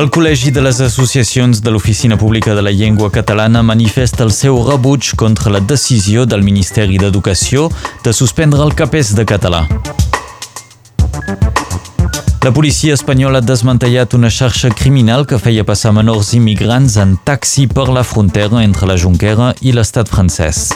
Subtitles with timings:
[0.00, 4.60] El Col·legi de les Associacions de l'Oficina Pública de la Llengua Catalana manifesta el seu
[4.64, 7.66] rebuig contra la decisió del Ministeri d'Educació
[8.04, 9.66] de suspendre el capès de català.
[12.40, 17.66] La policia espanyola ha desmantellat una xarxa criminal que feia passar menors immigrants en taxi
[17.68, 20.70] per la frontera entre la Junquera i l'estat francès.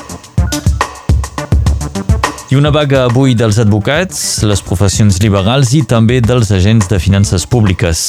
[2.55, 7.49] I una vaga avui dels advocats, les professions liberals i també dels agents de finances
[7.51, 8.05] públiques.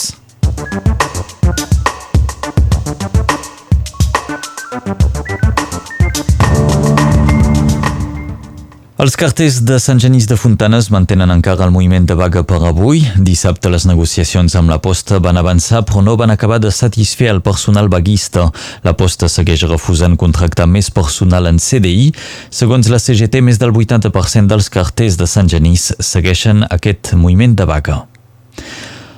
[9.05, 13.03] Els carters de Sant Genís de Fontanes mantenen encara el moviment de vaga per avui.
[13.27, 17.43] Dissabte les negociacions amb la posta van avançar però no van acabar de satisfer el
[17.45, 18.47] personal vaguista.
[18.81, 22.09] La posta segueix refusant contractar més personal en CDI.
[22.49, 27.69] Segons la CGT, més del 80% dels carters de Sant Genís segueixen aquest moviment de
[27.69, 28.01] vaga.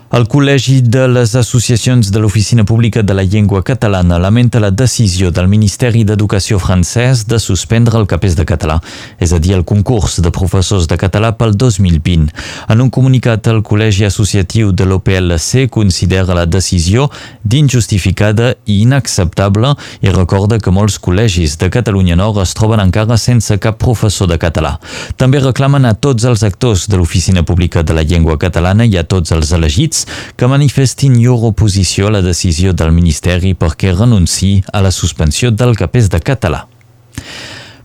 [0.07, 5.33] El Col·legi de les Associacions de l'Oficina Pública de la Llengua Catalana lamenta la decisió
[5.35, 8.77] del Ministeri d'Educació francès de suspendre el capès de català,
[9.19, 12.31] és a dir, el concurs de professors de català pel 2020.
[12.71, 17.09] En un comunicat, el Col·legi Associatiu de l'OPLC considera la decisió
[17.43, 23.59] d'injustificada i inacceptable i recorda que molts col·legis de Catalunya Nord es troben encara sense
[23.59, 24.77] cap professor de català.
[25.19, 29.03] També reclamen a tots els actors de l'Oficina Pública de la Llengua Catalana i a
[29.03, 34.63] tots els elegits partits que manifestin llur oposició a la decisió del Ministeri perquè renunciï
[34.73, 36.67] a la suspensió del capès de català.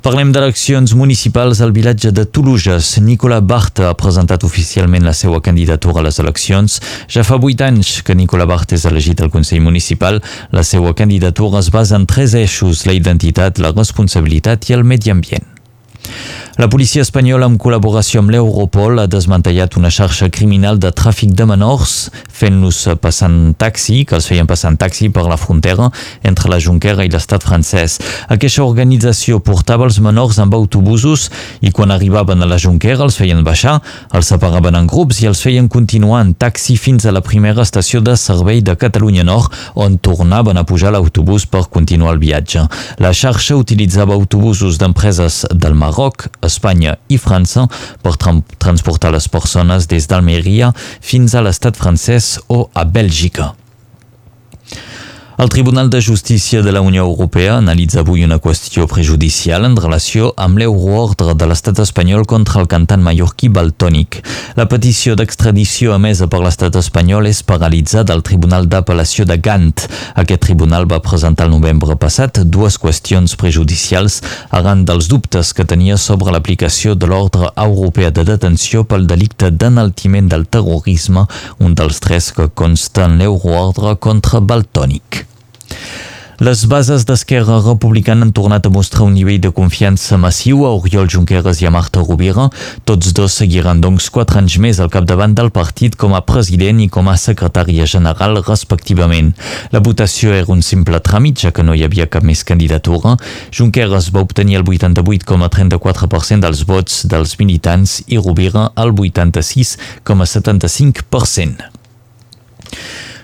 [0.03, 2.99] Parlem d'eleccions municipals al vilatge de Toluges.
[2.99, 6.81] Nicola Barta ha presentat oficialment la seva candidatura a les eleccions.
[7.07, 10.19] Ja fa vuit anys que Nicola Barta és elegit al Consell Municipal.
[10.51, 15.15] La seva candidatura es basa en tres eixos, la identitat, la responsabilitat i el medi
[15.15, 15.52] ambient.
[16.61, 21.47] La policia espanyola, en col·laboració amb l'Europol, ha desmantellat una xarxa criminal de tràfic de
[21.49, 25.89] menors, fent-los passar en taxi, que els feien passar en taxi per la frontera
[26.29, 27.97] entre la Junquera i l'estat francès.
[28.29, 31.31] Aquesta organització portava els menors amb autobusos
[31.65, 33.79] i quan arribaven a la Junquera els feien baixar,
[34.13, 38.05] els separaven en grups i els feien continuar en taxi fins a la primera estació
[38.05, 42.69] de servei de Catalunya Nord, on tornaven a pujar l'autobús per continuar el viatge.
[43.01, 47.69] La xarxa utilitzava autobusos d'empreses del Marroc, Espanya i França
[48.03, 53.53] per tra transportar les persones des d'Almeria fins a l'estat francès o a Bèlgica.
[55.43, 60.29] El Tribunal de Justícia de la Unió Europea analitza avui una qüestió prejudicial en relació
[60.39, 64.21] amb l'euroordre de l'estat espanyol contra el cantant mallorquí Baltònic.
[64.55, 69.83] La petició d'extradició emesa per l'estat espanyol és paralitzada al Tribunal d'Apel·lació de Gant.
[70.15, 74.21] Aquest tribunal va presentar el novembre passat dues qüestions prejudicials
[74.51, 80.31] arran dels dubtes que tenia sobre l'aplicació de l'ordre europea de detenció pel delicte d'enaltiment
[80.31, 81.27] del terrorisme,
[81.59, 85.32] un dels tres que consta en l'euroordre contra Baltònic.
[86.43, 91.07] Les bases d'Esquerra Republicana han tornat a mostrar un nivell de confiança massiu a Oriol
[91.07, 92.51] Junqueras i a Marta Rovira.
[92.83, 96.91] Tots dos seguiran, doncs, quatre anys més al capdavant del partit com a president i
[96.91, 99.39] com a secretària general, respectivament.
[99.71, 103.15] La votació era un simple tràmit, ja que no hi havia cap més candidatura.
[103.55, 111.71] Junqueras va obtenir el 88,34% dels vots dels militants i Rovira el 86,75%.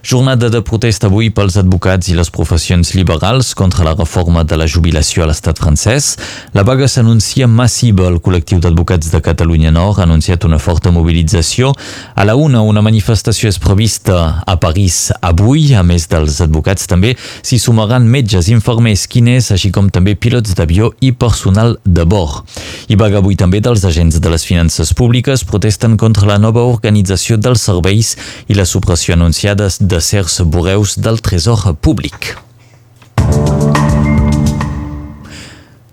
[0.08, 4.64] Jornada de protesta avui pels advocats i les professions liberals contra la reforma de la
[4.64, 6.14] jubilació a l'estat francès.
[6.56, 8.06] La vaga s'anuncia massiva.
[8.08, 11.74] El col·lectiu d'advocats de Catalunya Nord ha anunciat una forta mobilització.
[12.16, 14.16] A la una, una manifestació és prevista
[14.48, 15.74] a París avui.
[15.76, 20.88] A més dels advocats també s'hi sumaran metges, infermers, quiners, així com també pilots d'avió
[21.04, 22.48] i personal de bord.
[22.88, 27.36] I vaga avui també dels agents de les finances públiques protesten contra la nova organització
[27.36, 28.16] dels serveis
[28.49, 32.37] i la supressió anunciada de de Serse Bourreus dal Trésor public.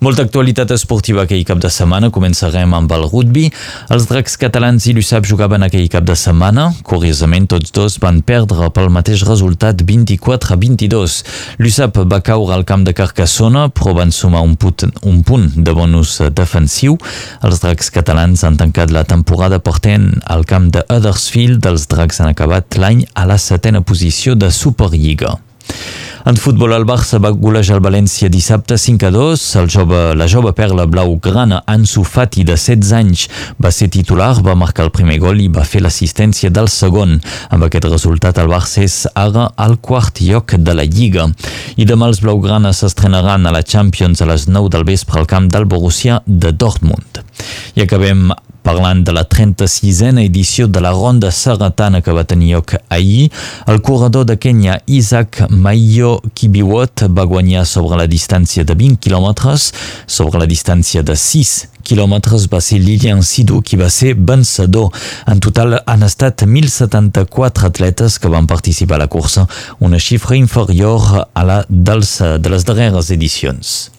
[0.05, 2.11] Molta actualitat esportiva aquell cap de setmana.
[2.13, 3.47] Començarem amb el rugby.
[3.89, 6.67] Els dracs catalans i l'USAP jugaven aquell cap de setmana.
[6.85, 11.17] Curiosament, tots dos van perdre pel mateix resultat 24 a 22.
[11.57, 15.73] L'USAP va caure al camp de Carcassona, però van sumar un punt, un punt de
[15.73, 16.99] bonus defensiu.
[17.41, 21.65] Els dracs catalans han tancat la temporada portant al camp de Huddersfield.
[21.65, 25.39] Els dracs han acabat l'any a la setena posició de Superliga.
[26.25, 29.41] En futbol, el Barça va golejar el València dissabte 5 a 2.
[29.61, 33.27] El jove, la jove perla blaugrana Ansu Fati, de 16 anys,
[33.61, 37.19] va ser titular, va marcar el primer gol i va fer l'assistència del segon.
[37.53, 41.27] Amb aquest resultat, el Barça és ara al quart lloc de la Lliga.
[41.77, 45.51] I demà els blaugranes s'estrenaran a la Champions a les 9 del vespre al camp
[45.53, 47.21] del Borussia de Dortmund.
[47.77, 48.31] I acabem
[48.65, 53.29] Parlant de la 36a edició de la Ronda Sarratana que va tenir lloc ahir,
[53.67, 59.69] el corredor de Kenya Isaac Maiyo Kibiwot va guanyar sobre la distància de 20 quilòmetres,
[60.07, 64.89] sobre la distància de 6 quilòmetres va ser Lilian Sidhu qui va ser vencedor.
[65.29, 69.45] En total han estat 1.074 atletes que van participar a la cursa,
[69.79, 73.94] una xifra inferior a la dels, de les darreres edicions.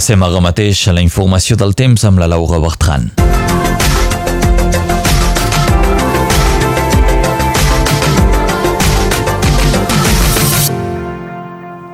[0.00, 3.02] Passem ara mateix a la informació del temps amb la Laura Bertran.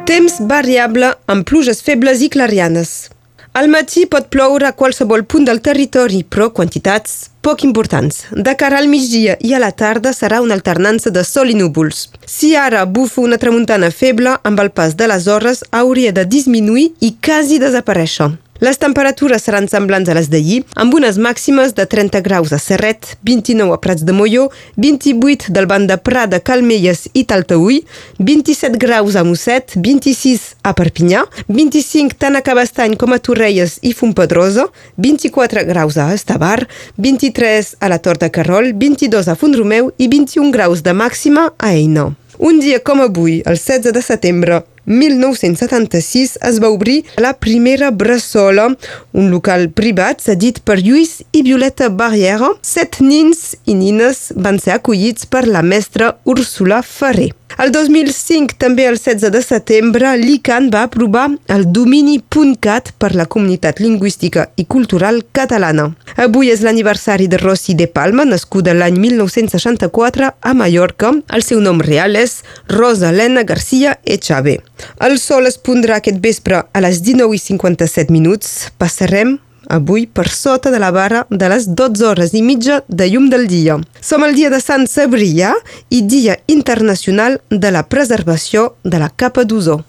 [0.06, 3.16] Temps variable amb pluges febles i clarianes.
[3.56, 8.26] Al matí pot ploure a qualsevol punt del territori, però quantitats poc importants.
[8.31, 12.03] De cara al migdia i a la tarda serà una alternança de sol i núvols.
[12.29, 16.91] Si ara bufa una tramuntana feble, amb el pas de les hores hauria de disminuir
[17.00, 18.35] i quasi desaparèixer.
[18.58, 23.17] Les temperatures seran semblants a les d'ahir, amb unes màximes de 30 graus a Serret,
[23.29, 24.47] 29 a Prats de Molló,
[24.81, 27.82] 28 del banc de Prada, Calmelles i Taltaúi,
[28.19, 33.93] 27 graus a Mosset, 26 a Perpinyà, 25 tant a Cabestany com a Torrelles i
[33.93, 36.62] Fontpedrosa, 24 graus a Estavar,
[36.97, 41.75] 23 a la Tor de Carrol, 22 a Font-romeu i 21 graus de màxima a
[41.76, 42.14] Eina.
[42.38, 48.69] Un dia com avui, el 16 de setembre, 1976 es va obrir la primera Bressola,
[49.12, 52.53] un local privat cedit per Lluís i Violeta Barriera.
[52.62, 57.33] Set nins i nines van ser acollits per la mestra Úrsula Ferrer.
[57.57, 62.19] El 2005, també el 16 de setembre, l'ICANN va aprovar el domini
[62.61, 65.87] .cat per la comunitat lingüística i cultural catalana.
[66.21, 71.15] Avui és l'aniversari de Rossi de Palma, nascuda l'any 1964 a Mallorca.
[71.33, 74.59] El seu nom real és Rosa Elena Garcia Echave.
[75.01, 78.69] El sol es pondrà aquest vespre a les 19.57 minuts.
[78.77, 83.31] Passarem avui per sota de la barra de les 12 hores i mitja de llum
[83.33, 83.79] del dia.
[84.01, 85.55] Som el dia de Sant Sabrià
[85.91, 89.83] i Dia Internacional de la Preservació de la Capa d'Ozó.